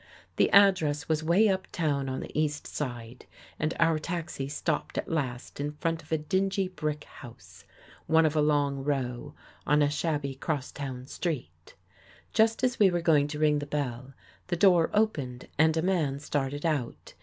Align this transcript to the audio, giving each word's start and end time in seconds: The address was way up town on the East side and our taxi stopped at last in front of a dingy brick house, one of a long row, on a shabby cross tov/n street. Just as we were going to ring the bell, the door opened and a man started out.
The 0.37 0.49
address 0.49 1.07
was 1.07 1.23
way 1.23 1.47
up 1.47 1.67
town 1.71 2.09
on 2.09 2.21
the 2.21 2.31
East 2.39 2.65
side 2.65 3.27
and 3.59 3.75
our 3.79 3.99
taxi 3.99 4.47
stopped 4.47 4.97
at 4.97 5.07
last 5.11 5.59
in 5.59 5.73
front 5.73 6.01
of 6.01 6.11
a 6.11 6.17
dingy 6.17 6.67
brick 6.67 7.03
house, 7.03 7.65
one 8.07 8.25
of 8.25 8.35
a 8.35 8.41
long 8.41 8.83
row, 8.83 9.35
on 9.67 9.83
a 9.83 9.91
shabby 9.91 10.33
cross 10.33 10.71
tov/n 10.71 11.05
street. 11.07 11.75
Just 12.33 12.63
as 12.63 12.79
we 12.79 12.89
were 12.89 12.99
going 13.01 13.27
to 13.27 13.37
ring 13.37 13.59
the 13.59 13.67
bell, 13.67 14.15
the 14.47 14.57
door 14.57 14.89
opened 14.91 15.47
and 15.59 15.77
a 15.77 15.83
man 15.83 16.17
started 16.17 16.65
out. 16.65 17.13